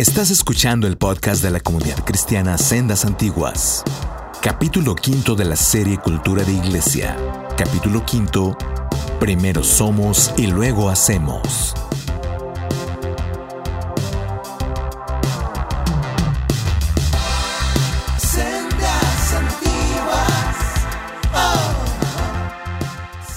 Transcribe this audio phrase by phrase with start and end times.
[0.00, 3.84] Estás escuchando el podcast de la comunidad cristiana Sendas Antiguas.
[4.40, 7.18] Capítulo quinto de la serie Cultura de Iglesia.
[7.58, 8.56] Capítulo quinto.
[9.18, 11.74] Primero somos y luego hacemos.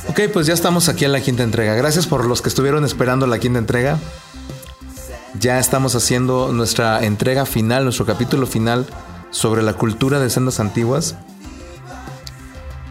[0.07, 1.73] Ok, pues ya estamos aquí en la quinta entrega.
[1.73, 3.99] Gracias por los que estuvieron esperando la quinta entrega.
[5.43, 8.85] Ya estamos haciendo nuestra entrega final, nuestro capítulo final
[9.29, 11.17] sobre la cultura de sendas antiguas.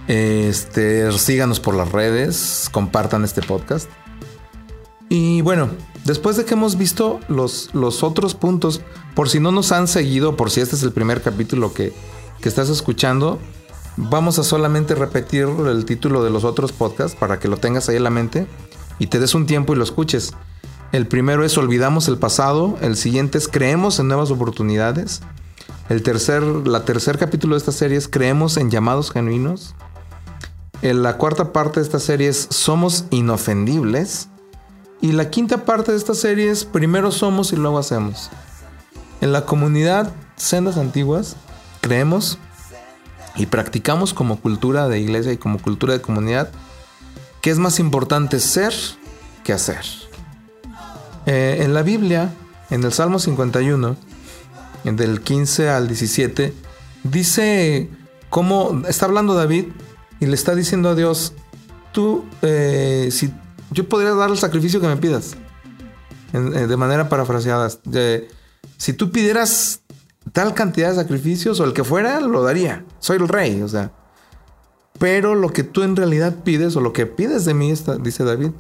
[0.07, 3.89] Este, síganos por las redes, compartan este podcast.
[5.09, 5.71] Y bueno,
[6.05, 8.83] después de que hemos visto los, los otros puntos,
[9.15, 11.95] por si no nos han seguido, por si este es el primer capítulo que,
[12.43, 13.39] que estás escuchando,
[13.97, 17.97] vamos a solamente repetir el título de los otros podcasts para que lo tengas ahí
[17.97, 18.47] en la mente
[18.99, 20.35] y te des un tiempo y lo escuches.
[20.93, 25.23] El primero es Olvidamos el pasado, el siguiente es Creemos en nuevas oportunidades.
[25.89, 29.75] El tercer, la tercer capítulo de esta serie es Creemos en llamados genuinos.
[30.83, 34.29] En la cuarta parte de esta serie es Somos inofendibles.
[35.01, 38.29] Y la quinta parte de esta serie es Primero somos y luego hacemos.
[39.23, 41.37] En la comunidad Sendas Antiguas
[41.81, 42.37] creemos
[43.35, 46.51] y practicamos como cultura de iglesia y como cultura de comunidad
[47.41, 48.75] que es más importante ser
[49.43, 50.02] que hacer.
[51.27, 52.33] Eh, en la Biblia,
[52.71, 53.97] en el Salmo 51,
[54.85, 56.53] del 15 al 17,
[57.05, 57.89] dice
[58.29, 59.67] cómo está hablando David
[60.19, 61.35] y le está diciendo a Dios,
[61.93, 63.33] tú, eh, si
[63.71, 65.37] yo podría dar el sacrificio que me pidas,
[66.33, 67.69] eh, de manera parafraseada,
[68.77, 69.81] si tú pidieras
[70.33, 72.85] tal cantidad de sacrificios o el que fuera, lo daría.
[72.99, 73.93] Soy el rey, o sea.
[74.99, 78.51] Pero lo que tú en realidad pides o lo que pides de mí, dice David,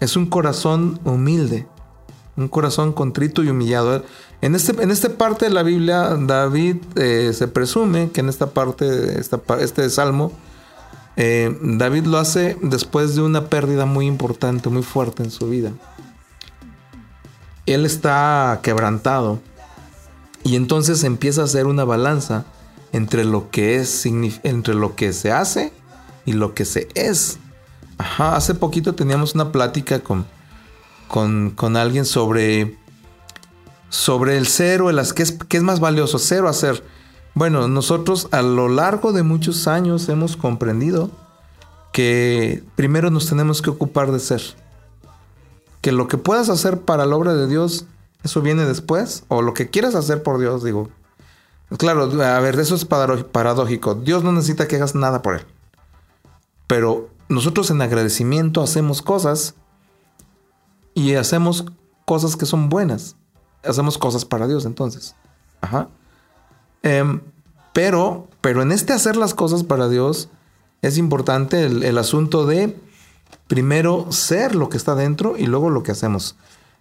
[0.00, 1.66] es un corazón humilde,
[2.36, 4.04] un corazón contrito y humillado.
[4.40, 8.50] En, este, en esta parte de la Biblia, David eh, se presume que en esta
[8.50, 10.32] parte, esta, este salmo,
[11.16, 15.72] eh, David lo hace después de una pérdida muy importante, muy fuerte en su vida.
[17.66, 19.40] Él está quebrantado
[20.42, 22.44] y entonces empieza a hacer una balanza
[22.92, 25.72] entre lo que es, entre lo que se hace
[26.26, 27.38] y lo que se es.
[27.96, 30.26] Ajá, hace poquito teníamos una plática con,
[31.14, 32.76] con, alguien sobre,
[33.88, 36.82] sobre el cero, el, ¿qué, es, ¿qué es más valioso, cero hacer.
[37.34, 41.12] Bueno, nosotros a lo largo de muchos años hemos comprendido
[41.92, 44.42] que primero nos tenemos que ocupar de ser.
[45.80, 47.86] Que lo que puedas hacer para la obra de Dios
[48.24, 50.88] eso viene después, o lo que quieras hacer por Dios, digo.
[51.78, 53.94] Claro, a ver, eso es paradójico.
[53.94, 55.42] Dios no necesita que hagas nada por Él.
[56.66, 59.54] Pero nosotros en agradecimiento hacemos cosas
[60.94, 61.66] y hacemos
[62.04, 63.16] cosas que son buenas.
[63.62, 65.14] Hacemos cosas para Dios entonces.
[65.60, 65.88] Ajá.
[66.82, 67.20] Em,
[67.72, 70.28] pero, pero en este hacer las cosas para Dios
[70.82, 72.78] es importante el asunto de
[73.46, 76.36] primero ser lo que está dentro y luego lo que hacemos.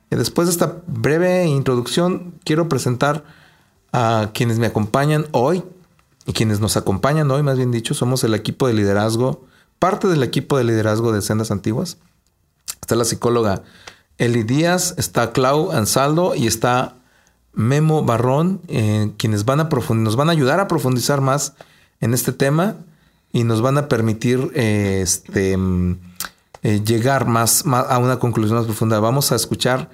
[0.09, 3.23] Después de esta breve introducción, quiero presentar
[3.91, 5.63] a quienes me acompañan hoy
[6.25, 9.45] y quienes nos acompañan hoy, más bien dicho, somos el equipo de liderazgo,
[9.79, 11.97] parte del equipo de liderazgo de Sendas Antiguas.
[12.81, 13.63] Está la psicóloga
[14.17, 16.95] Eli Díaz, está Clau Ansaldo y está
[17.53, 21.53] Memo Barrón, eh, quienes van a nos van a ayudar a profundizar más
[21.99, 22.77] en este tema
[23.31, 25.99] y nos van a permitir eh, este, mm,
[26.63, 28.99] eh, llegar más, a una conclusión más profunda.
[28.99, 29.89] Vamos a escuchar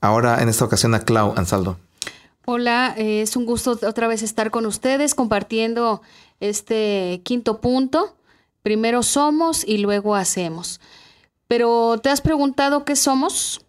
[0.00, 1.76] Ahora, en esta ocasión, a Clau Ansaldo.
[2.46, 6.00] Hola, es un gusto otra vez estar con ustedes compartiendo
[6.40, 8.16] este quinto punto.
[8.62, 10.80] Primero somos y luego hacemos.
[11.50, 13.62] Pero ¿te has preguntado qué somos?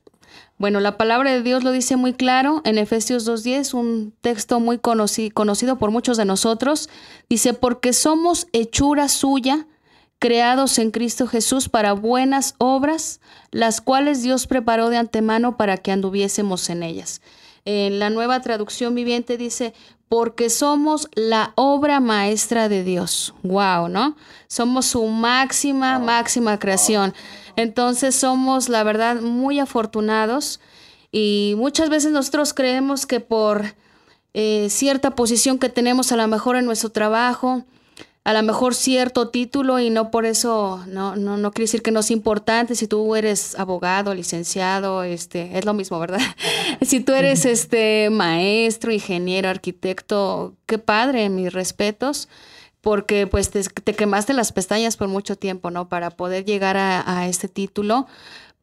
[0.59, 4.78] Bueno, la palabra de Dios lo dice muy claro en Efesios 2.10, un texto muy
[4.78, 6.90] conocido por muchos de nosotros.
[7.28, 9.66] Dice, porque somos hechura suya,
[10.20, 15.91] creados en Cristo Jesús para buenas obras, las cuales Dios preparó de antemano para que
[15.91, 17.20] anduviésemos en ellas.
[17.66, 19.73] En la nueva traducción viviente dice,
[20.08, 23.34] porque somos la obra maestra de Dios.
[23.41, 24.17] Wow, ¿no?
[24.47, 27.16] Somos su máxima, máxima creación.
[27.56, 30.59] Entonces somos, la verdad, muy afortunados
[31.12, 33.76] y muchas veces nosotros creemos que por
[34.34, 37.66] eh, cierta posición que tenemos a lo mejor en nuestro trabajo,
[38.24, 41.92] a lo mejor cierto título y no por eso, no, no, no quiere decir que
[41.92, 42.76] no es importante.
[42.76, 46.22] Si tú eres abogado, licenciado, este, es lo mismo, ¿verdad?
[46.82, 52.30] si tú eres este maestro, ingeniero, arquitecto, qué padre, mis respetos,
[52.81, 55.87] porque pues te, quemaste las pestañas por mucho tiempo, ¿no?
[55.87, 58.07] Para poder llegar a, a este título.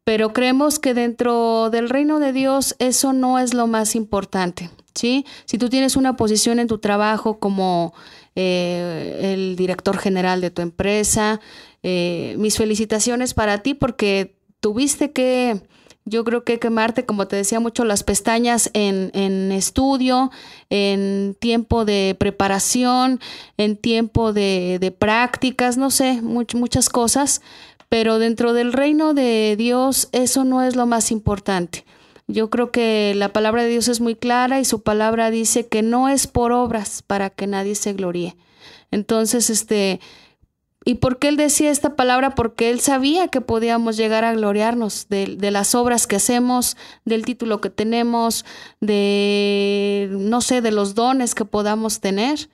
[0.03, 4.69] pero creemos que dentro del reino de Dios eso no es lo más importante.
[4.95, 5.25] ¿sí?
[5.45, 7.93] Si tú tienes una posición en tu trabajo como
[8.35, 11.39] eh, el director general de tu empresa,
[11.83, 15.61] eh, mis felicitaciones para ti porque tuviste que
[16.09, 20.31] yo creo que quemarte, como te decía mucho, las pestañas en, en estudio,
[20.69, 23.19] en tiempo de preparación,
[23.57, 27.41] en tiempo de, de prácticas, no sé, muchas cosas,
[27.87, 31.85] pero dentro del reino de Dios eso no es lo más importante.
[32.27, 35.81] Yo creo que la palabra de Dios es muy clara y su palabra dice que
[35.81, 38.35] no es por obras para que nadie se gloríe.
[38.91, 39.99] Entonces, este,
[40.85, 42.35] ¿Y por qué él decía esta palabra?
[42.35, 47.59] Porque él sabía que podíamos llegar a gloriarnos de, las obras que hacemos, del título
[47.59, 48.45] que tenemos,
[48.79, 52.49] de, no sé, de los dones que podamos tener.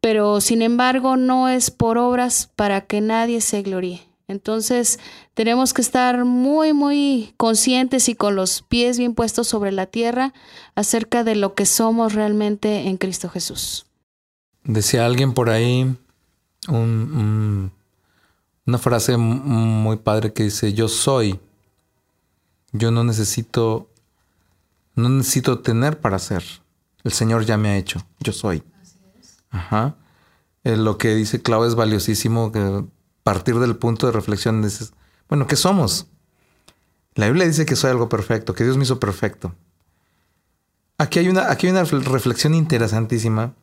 [0.00, 4.02] Pero sin embargo, no es por obras para que nadie se gloríe.
[4.26, 4.98] Entonces,
[5.34, 10.32] tenemos que estar muy, muy conscientes y con los pies bien puestos sobre la tierra
[10.76, 13.86] acerca de lo que somos realmente en Cristo Jesús.
[14.62, 15.96] Decía alguien por ahí,
[16.68, 17.72] un,
[18.66, 21.40] una frase muy padre que dice, yo soy,
[22.72, 23.88] yo no necesito,
[24.94, 26.44] no necesito tener para ser.
[27.02, 28.62] El Señor ya me ha hecho, yo soy.
[29.50, 29.96] Ajá.
[30.64, 32.52] Eh, lo que dice Clau es valiosísimo,
[33.22, 34.92] partir del punto de reflexión dices,
[35.28, 36.06] bueno, ¿qué somos?
[37.14, 39.54] La Biblia dice que soy algo perfecto, que Dios me hizo perfecto.
[40.98, 43.54] Aquí hay una, aquí hay una reflexión interesantísima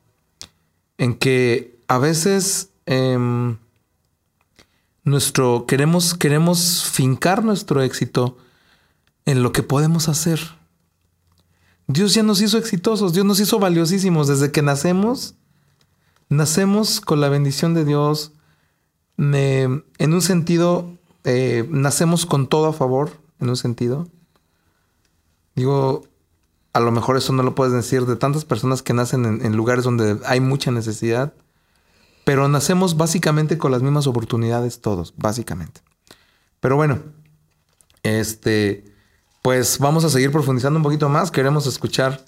[0.98, 3.58] en que a veces Em,
[5.04, 8.38] nuestro, queremos, queremos fincar nuestro éxito
[9.26, 10.40] en lo que podemos hacer.
[11.88, 15.36] Dios ya nos hizo exitosos, Dios nos hizo valiosísimos desde que nacemos.
[16.30, 18.32] Nacemos con la bendición de Dios.
[19.18, 20.90] en un sentido,
[21.26, 23.12] eh, nacemos con todo a favor,
[23.42, 24.08] en un sentido.
[25.56, 26.04] Digo,
[26.72, 29.84] a lo mejor eso no lo puedes decir de tantas personas que nacen en lugares
[29.84, 31.34] donde hay mucha necesidad
[32.28, 35.80] pero nacemos básicamente con las mismas oportunidades todos, básicamente.
[36.60, 37.00] Pero bueno,
[38.04, 38.84] este,
[39.42, 41.32] pues vamos a seguir profundizando un poquito más.
[41.32, 42.26] Queremos escuchar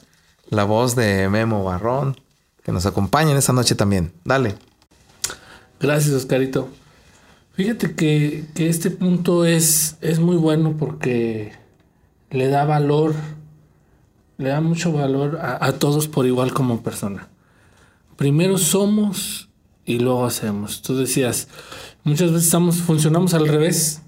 [0.47, 2.15] la voz de Memo Barrón,
[2.63, 4.13] que nos acompaña en esta noche también.
[4.23, 4.55] Dale.
[5.81, 6.69] Gracias, Oscarito.
[7.51, 11.51] Fíjate que, este punto es, es muy bueno porque
[12.29, 13.15] le da valor,
[14.37, 17.27] le da mucho valor a, a todos por igual como persona.
[18.15, 19.48] Primero somos
[19.89, 20.83] y luego hacemos.
[20.83, 21.47] Tú decías,
[22.03, 24.03] muchas veces estamos, funcionamos al revés.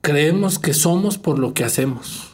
[0.00, 2.30] Creemos que somos por lo que hacemos.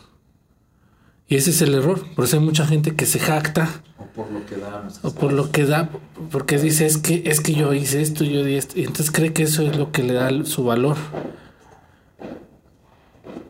[1.27, 2.07] Y ese es el error.
[2.15, 3.83] Por eso hay mucha gente que se jacta.
[3.99, 4.89] O por lo que da.
[5.03, 5.91] O por lo que da.
[6.31, 8.79] Porque dice, es que, es que yo hice esto, yo di esto.
[8.79, 10.97] Y entonces cree que eso es lo que le da su valor.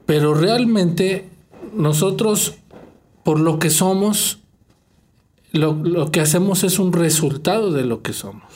[0.06, 1.28] Pero realmente
[1.74, 2.54] nosotros,
[3.24, 4.38] por lo que somos,
[5.52, 8.53] lo, lo que hacemos es un resultado de lo que somos.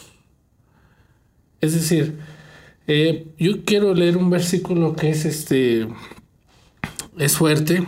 [1.60, 2.18] Es decir,
[2.86, 5.88] eh, yo quiero leer un versículo que es este
[7.18, 7.84] es fuerte.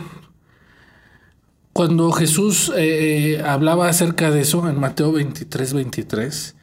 [1.73, 6.55] Cuando Jesús eh, hablaba acerca de eso en Mateo 23, 23,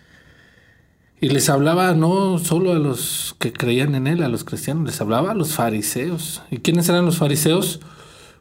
[1.20, 5.00] y les hablaba no solo a los que creían en él, a los cristianos, les
[5.00, 6.42] hablaba a los fariseos.
[6.50, 7.80] ¿Y quiénes eran los fariseos?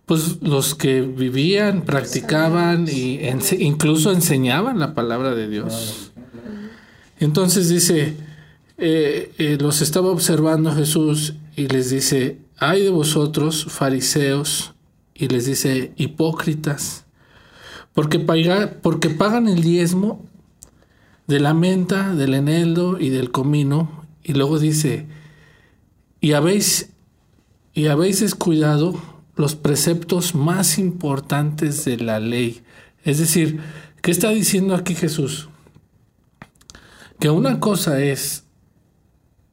[0.05, 6.11] Pues los que vivían, practicaban e incluso enseñaban la palabra de Dios.
[7.19, 8.15] Entonces dice,
[8.77, 14.73] eh, eh, los estaba observando Jesús y les dice, ay de vosotros, fariseos,
[15.15, 17.05] y les dice, hipócritas,
[17.93, 20.23] porque, pagan el diezmo
[21.25, 25.07] de la menta, del eneldo y del comino, y luego dice,
[26.21, 26.91] y habéis,
[27.73, 29.01] y habéis descuidado
[29.35, 32.61] los preceptos más importantes de la ley.
[33.03, 33.59] Es decir,
[34.03, 35.49] ¿qué está diciendo aquí Jesús?
[37.19, 38.46] Que una cosa es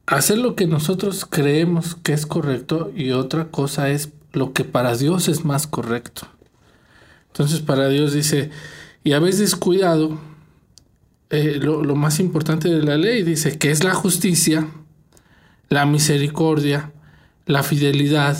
[0.07, 4.95] hacer lo que nosotros creemos que es correcto y otra cosa es lo que para
[4.95, 6.27] Dios es más correcto.
[7.27, 8.51] Entonces para Dios dice,
[9.03, 10.19] y habéis descuidado
[11.29, 14.67] eh, lo, más importante de la ley, dice que es la justicia,
[15.69, 16.91] la misericordia,
[17.45, 18.37] la fidelidad.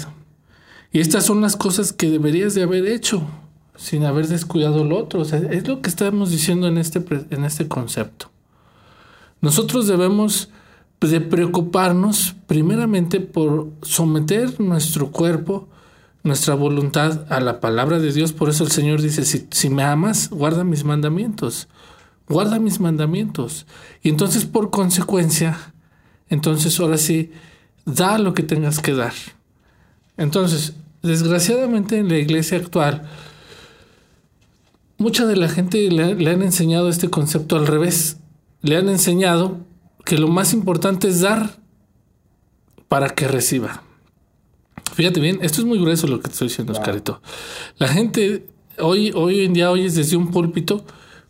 [0.92, 3.28] Y estas son las cosas que deberías de haber hecho
[3.76, 5.24] sin haber descuidado lo otro.
[5.24, 8.32] es lo que estamos diciendo en este, en este concepto.
[9.42, 10.50] Nosotros debemos
[11.02, 15.68] de preocuparnos primeramente por someter nuestro cuerpo,
[16.24, 18.34] nuestra voluntad a la palabra de Dios.
[18.34, 21.68] Por eso el Señor dice, si, si me amas, guarda mis mandamientos,
[22.28, 23.68] guarda mis mandamientos.
[24.02, 25.74] Y entonces por consecuencia,
[26.30, 27.32] entonces ahora sí,
[27.86, 29.14] da lo que tengas que dar.
[30.18, 30.74] Entonces,
[31.04, 33.04] desgraciadamente en la iglesia actual,
[34.98, 38.18] mucha de la gente le, le han enseñado este concepto al revés.
[38.62, 39.60] Le han enseñado
[40.06, 41.58] que lo más importante es dar
[42.88, 43.84] para que reciba.
[44.94, 47.22] Fíjate bien, esto es muy grueso lo que te estoy diciendo, Oscarito.
[47.78, 48.48] La gente
[48.78, 50.86] hoy, hoy en día oyes desde un púlpito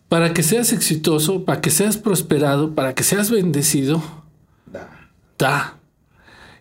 [0.10, 4.04] para que seas exitoso, para que seas prosperado, para que seas bendecido.
[4.66, 5.10] Da.
[5.40, 5.80] Da.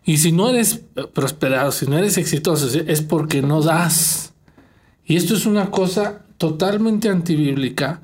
[0.04, 4.34] Y si no eres prosperado, si no eres exitoso, es porque no das.
[5.04, 8.02] Y esto es una cosa totalmente antibíblica,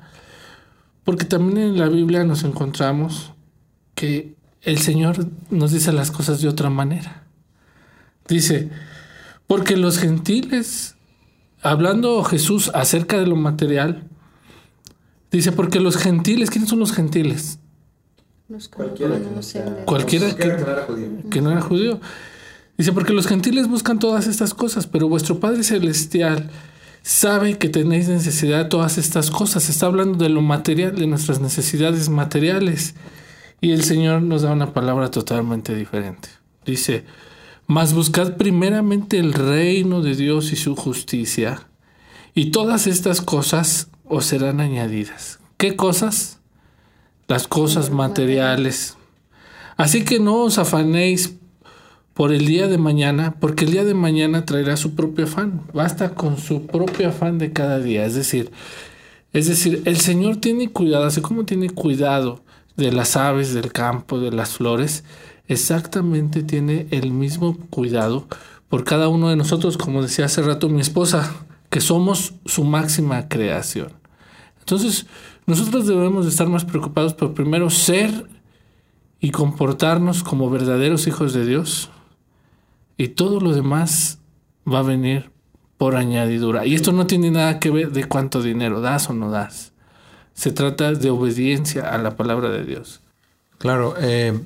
[1.03, 3.30] porque también en la Biblia nos encontramos
[4.01, 7.21] que el Señor nos dice las cosas de otra manera.
[8.27, 8.71] Dice,
[9.45, 10.95] porque los gentiles,
[11.61, 14.07] hablando Jesús acerca de lo material,
[15.29, 17.59] dice, porque los gentiles, ¿quiénes son los gentiles?
[19.85, 21.09] cualquiera, que, no era judío.
[21.29, 22.01] que no era judío.
[22.79, 26.49] Dice, porque los gentiles buscan todas estas cosas, pero vuestro Padre Celestial
[27.03, 29.69] sabe que tenéis necesidad de todas estas cosas.
[29.69, 32.95] Está hablando de lo material, de nuestras necesidades materiales.
[33.63, 36.29] Y el Señor nos da una palabra totalmente diferente.
[36.65, 37.05] Dice,
[37.67, 41.67] mas buscad primeramente el reino de Dios y su justicia,
[42.33, 45.39] y todas estas cosas os serán añadidas.
[45.57, 46.39] ¿Qué cosas?
[47.27, 48.97] Las cosas materiales.
[49.77, 51.35] Así que no os afanéis
[52.15, 55.61] por el día de mañana, porque el día de mañana traerá su propio afán.
[55.71, 58.05] Basta con su propio afán de cada día.
[58.05, 58.51] Es decir,
[59.33, 62.41] es decir, el Señor tiene cuidado, así como tiene cuidado
[62.77, 65.03] de las aves del campo, de las flores,
[65.47, 68.27] exactamente tiene el mismo cuidado
[68.69, 71.33] por cada uno de nosotros, como decía hace rato mi esposa,
[71.69, 73.93] que somos su máxima creación.
[74.59, 75.07] Entonces,
[75.45, 78.27] nosotros debemos estar más preocupados por primero ser
[79.19, 81.89] y comportarnos como verdaderos hijos de Dios,
[82.97, 84.19] y todo lo demás
[84.71, 85.31] va a venir
[85.77, 86.65] por añadidura.
[86.65, 89.73] Y esto no tiene nada que ver de cuánto dinero das o no das.
[90.41, 93.01] Se trata de obediencia a la palabra de Dios.
[93.59, 94.39] Claro, eh,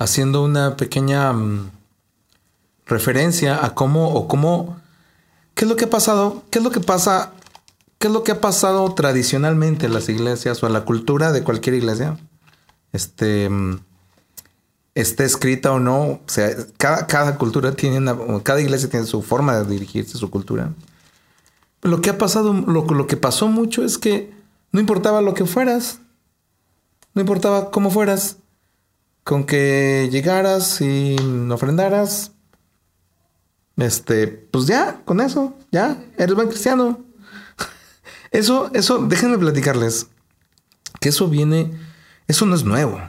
[0.00, 1.70] haciendo una pequeña mm,
[2.86, 4.80] referencia a cómo o cómo,
[5.54, 7.30] qué es lo que ha pasado, qué es lo que pasa,
[8.00, 11.44] qué es lo que ha pasado tradicionalmente en las iglesias o en la cultura de
[11.44, 12.18] cualquier iglesia.
[12.92, 13.78] Este, mm,
[14.96, 19.60] esté escrita o no, o sea, cada, cada cultura tiene cada iglesia tiene su forma
[19.60, 20.72] de dirigirse, su cultura.
[21.82, 24.39] Lo que ha pasado, lo, lo que pasó mucho es que
[24.72, 26.00] no importaba lo que fueras,
[27.14, 28.36] no importaba cómo fueras,
[29.24, 31.16] con que llegaras y
[31.50, 32.32] ofrendaras,
[33.76, 37.04] este, pues ya, con eso, ya, eres buen cristiano.
[38.30, 40.06] Eso, eso, déjenme platicarles
[41.00, 41.72] que eso viene,
[42.28, 43.00] eso no es nuevo.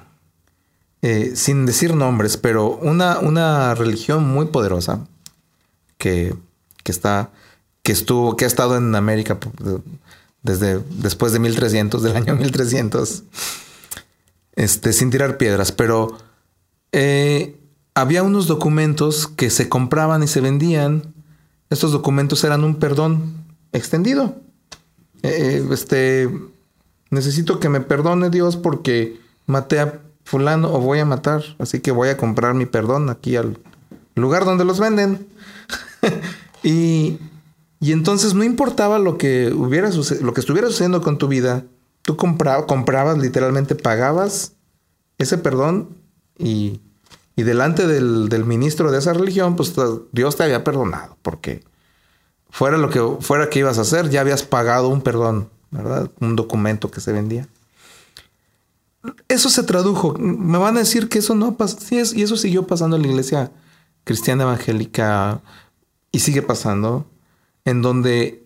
[1.03, 5.07] Eh, sin decir nombres, pero una, una religión muy poderosa
[5.99, 6.35] que,
[6.83, 7.31] que, está,
[7.83, 9.39] que estuvo, que ha estado en América
[10.43, 13.23] desde después de 1300, del año 1300,
[14.55, 16.17] este, sin tirar piedras, pero
[16.91, 17.59] eh,
[17.93, 21.13] había unos documentos que se compraban y se vendían.
[21.69, 24.35] Estos documentos eran un perdón extendido.
[25.23, 26.29] Eh, este,
[27.09, 31.91] necesito que me perdone Dios porque maté a fulano o voy a matar, así que
[31.91, 33.59] voy a comprar mi perdón aquí al
[34.15, 35.27] lugar donde los venden.
[36.63, 37.19] y,
[37.81, 41.65] y, entonces no importaba lo que hubiera lo que estuviera sucediendo con tu vida,
[42.03, 44.53] tú comprabas, literalmente pagabas
[45.17, 45.97] ese perdón
[46.37, 46.79] y,
[47.35, 49.73] y delante del, del, ministro de esa religión, pues
[50.11, 51.63] Dios te había perdonado, porque
[52.49, 56.11] fuera lo que fuera que ibas a hacer, ya habías pagado un perdón, ¿verdad?
[56.19, 57.47] Un documento que se vendía.
[59.27, 60.13] Eso se tradujo.
[60.19, 61.79] Me van a decir que eso no pasa.
[61.79, 63.51] Sí, y eso siguió pasando en la iglesia
[64.03, 65.41] cristiana evangélica
[66.11, 67.05] y sigue pasando,
[67.65, 68.45] en donde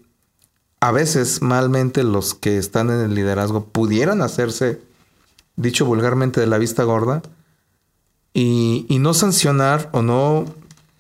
[0.79, 4.81] a veces malmente los que están en el liderazgo pudieran hacerse,
[5.55, 7.24] dicho vulgarmente, de la vista gorda
[8.34, 10.45] y, no sancionar o no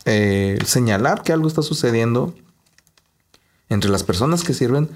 [0.05, 2.33] eh, señalar que algo está sucediendo
[3.69, 4.89] entre las personas que sirven,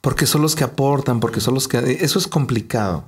[0.00, 1.78] porque son los que aportan, porque son los que...
[2.00, 3.04] Eso es complicado.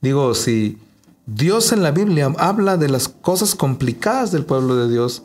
[0.00, 0.78] Digo, si
[1.26, 5.22] Dios en la Biblia habla de las cosas complicadas del pueblo de Dios,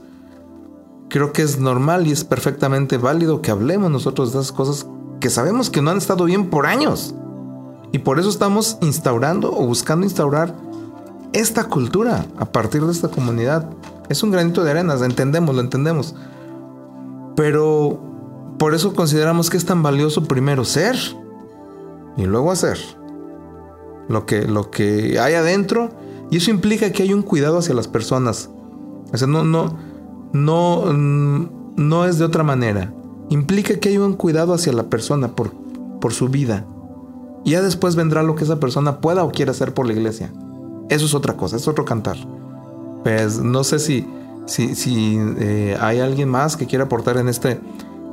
[1.13, 4.87] creo que es normal y es perfectamente válido que hablemos nosotros de esas cosas
[5.19, 7.13] que sabemos que no han estado bien por años.
[7.91, 10.55] Y por eso estamos instaurando o buscando instaurar
[11.31, 13.69] esta cultura a partir de esta comunidad.
[14.09, 16.15] Es un granito de arena, entendemos, lo entendemos.
[17.35, 17.99] Pero
[18.57, 20.95] por eso consideramos que es tan valioso primero ser
[22.17, 22.79] y luego hacer
[24.07, 25.91] lo que, lo que hay adentro.
[26.31, 28.49] Y eso implica que hay un cuidado hacia las personas.
[29.11, 29.92] O sea, no, no,
[30.33, 32.93] no, mm, no es de otra manera.
[33.29, 35.53] Implica que hay un cuidado hacia la persona por,
[36.01, 36.65] por su vida.
[37.45, 40.31] Y ya después vendrá lo que esa persona pueda o quiera hacer por la iglesia.
[40.89, 42.17] Eso es otra cosa, es otro cantar.
[43.03, 44.05] Pues no sé si,
[44.45, 47.59] si, si eh, hay alguien más que quiera aportar en este,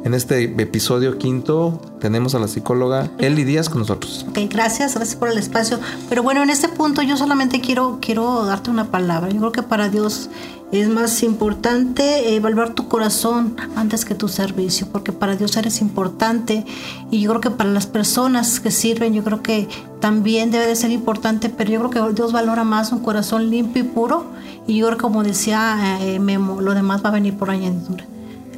[0.05, 1.81] en este episodio quinto.
[2.01, 4.27] Tenemos a la psicóloga Eli Díaz con nosotros.
[4.29, 5.79] Ok, gracias, gracias por el espacio.
[6.09, 9.31] Pero bueno, en este punto yo solamente quiero, quiero darte una palabra.
[9.31, 10.31] Yo creo que para Dios
[10.73, 16.65] es más importante evaluar tu corazón antes que tu servicio, porque para Dios eres importante
[17.11, 19.69] y yo creo que para las personas que sirven, yo creo que
[20.01, 23.83] también debe de ser importante, pero yo creo que Dios valora más un corazón limpio
[23.83, 24.27] y puro
[24.67, 28.05] y yo creo que como decía eh, Memo, lo demás va a venir por añadidura.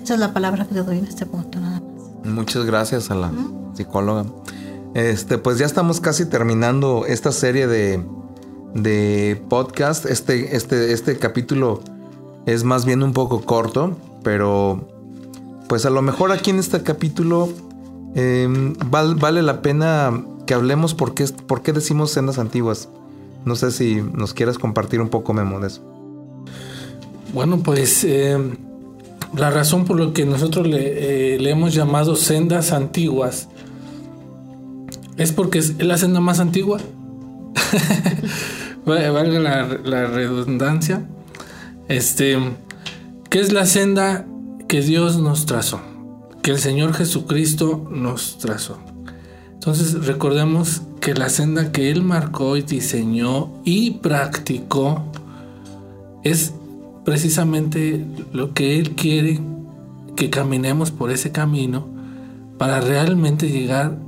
[0.03, 2.27] Esa es la palabra que te doy en este punto, nada más.
[2.31, 3.33] Muchas gracias a la
[3.75, 4.27] psicóloga.
[4.95, 8.05] Este, pues ya estamos casi terminando esta serie de,
[8.75, 10.05] de podcast.
[10.05, 11.81] Este, este, este capítulo
[12.47, 14.89] es más bien un poco corto, pero
[15.69, 17.49] pues a lo mejor aquí en este capítulo
[18.15, 22.89] em, val- vale la pena que hablemos por qué, por qué decimos sendas antiguas.
[23.45, 25.83] No sé si nos quieras compartir un poco, Memo, de eso.
[27.33, 28.39] Bueno, pues eh,
[29.37, 33.49] la razón por la que nosotros le, eh, le hemos llamado sendas antiguas
[35.17, 36.79] es porque es la senda más antigua.
[38.89, 39.39] Va- Valga
[39.85, 41.07] la redundancia.
[41.93, 42.39] Este,
[43.29, 44.25] que es la senda
[44.67, 45.83] que Dios nos trazó,
[46.41, 48.79] que el Señor Jesucristo nos trazó.
[49.53, 55.05] Entonces recordemos que la senda que Él marcó y diseñó y practicó
[56.23, 56.55] es
[57.05, 59.39] precisamente lo que Él quiere
[60.17, 61.87] que caminemos por ese camino
[62.57, 63.99] para realmente llegar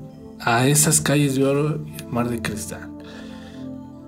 [0.40, 2.93] a esas calles de oro y el mar de cristal.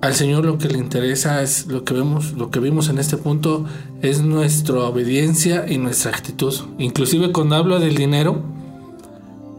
[0.03, 3.17] Al Señor lo que le interesa es lo que vemos, lo que vimos en este
[3.17, 3.65] punto
[4.03, 6.55] es nuestra obediencia y nuestra actitud.
[6.79, 8.43] Inclusive cuando habla del dinero,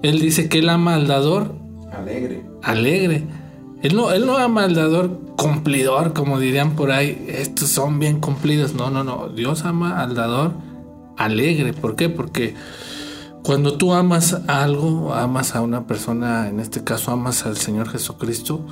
[0.03, 1.55] Él dice que Él ama al dador
[1.91, 2.45] Alegre.
[2.63, 3.27] alegre.
[3.81, 7.25] Él no, él no ama al dador cumplidor, como dirían por ahí.
[7.27, 8.73] Estos son bien cumplidos.
[8.73, 9.29] No, no, no.
[9.29, 10.53] Dios ama al dador
[11.15, 11.73] alegre.
[11.73, 12.09] ¿Por qué?
[12.09, 12.55] Porque
[13.43, 18.65] cuando tú amas algo, amas a una persona, en este caso amas al Señor Jesucristo,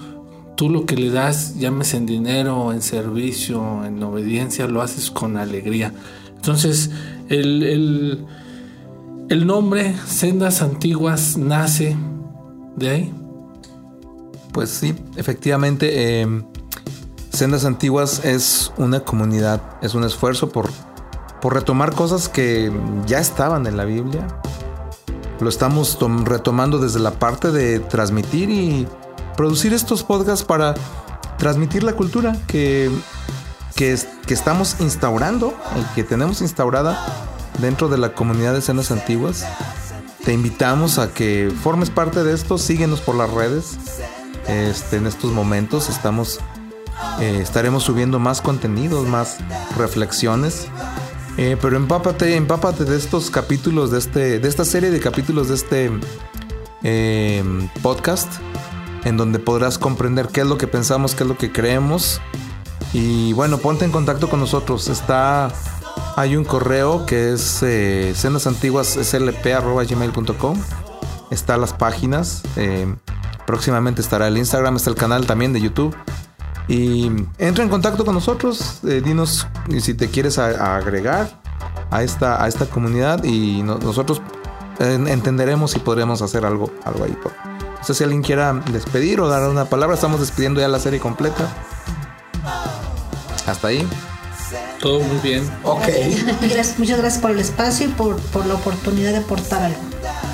[0.56, 5.38] tú lo que le das, llámese en dinero, en servicio, en obediencia, lo haces con
[5.38, 5.94] alegría.
[6.36, 6.92] Entonces,
[7.30, 8.26] el, el,
[9.30, 11.96] el nombre Sendas Antiguas nace
[12.76, 13.14] de ahí.
[14.52, 16.44] Pues sí, efectivamente, eh,
[17.32, 20.70] Sendas Antiguas es una comunidad, es un esfuerzo por,
[21.42, 22.72] por retomar cosas que
[23.06, 24.26] ya estaban en la Biblia.
[25.42, 28.88] Lo estamos tom- retomando desde la parte de transmitir y
[29.36, 30.76] producir estos podcasts para
[31.38, 32.90] transmitir la cultura que,
[33.76, 36.98] que, es- que estamos instaurando y que tenemos instaurada
[37.60, 39.46] dentro de la comunidad de Sendas Antiguas.
[40.24, 43.78] Te invitamos a que formes parte de esto, síguenos por las redes.
[44.48, 46.40] Este, en estos momentos estamos
[47.20, 49.38] eh, estaremos subiendo más contenidos, más
[49.78, 50.68] reflexiones.
[51.38, 55.56] Eh, pero empápate, empápate de estos capítulos, de este, de esta serie de capítulos de
[55.56, 55.92] este
[56.84, 57.44] eh,
[57.82, 58.32] podcast,
[59.06, 62.20] en donde podrás comprender qué es lo que pensamos, qué es lo que creemos.
[62.94, 64.88] Y bueno, ponte en contacto con nosotros.
[64.90, 65.52] Está,
[66.18, 70.58] hay un correo que es eh, sendasantiguaslp@gmail.com.
[71.32, 72.44] Está las páginas.
[72.56, 72.94] eh,
[73.46, 75.96] próximamente estará el Instagram, está el canal también de YouTube.
[76.68, 79.46] Y entra en contacto con nosotros, eh, dinos
[79.80, 81.30] si te quieres agregar
[81.92, 84.20] a esta, a esta comunidad y no- nosotros
[84.80, 87.16] eh, entenderemos si podremos hacer algo, algo ahí.
[87.86, 91.00] No sé si alguien quiera despedir o dar una palabra, estamos despidiendo ya la serie
[91.00, 91.48] completa.
[93.46, 93.88] Hasta ahí.
[94.82, 95.48] Todo muy bien.
[95.62, 95.84] Ok.
[96.42, 99.78] Gracias- muchas gracias por el espacio y por, por la oportunidad de aportar algo.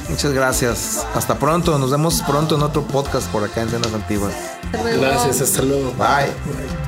[0.07, 1.05] Muchas gracias.
[1.13, 1.77] Hasta pronto.
[1.77, 4.31] Nos vemos pronto en otro podcast por acá en Cenas Antiguas.
[4.71, 5.91] Gracias, hasta luego.
[5.97, 6.80] Bye.